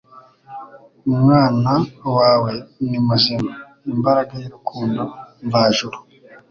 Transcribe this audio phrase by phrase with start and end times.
[1.11, 1.71] “Umwana
[2.17, 2.51] wawe
[2.87, 3.53] ni muzima,”
[3.93, 5.01] imbaraga y’urukundo
[5.45, 5.97] mvajuru